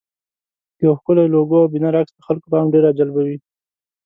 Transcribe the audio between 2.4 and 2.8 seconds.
پام